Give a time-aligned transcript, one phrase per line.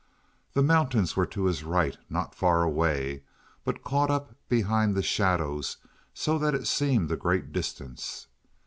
[0.53, 3.21] The mountains were to his right, not far away,
[3.63, 5.77] but caught up behind the shadows
[6.11, 8.25] so that it seemed a great distance.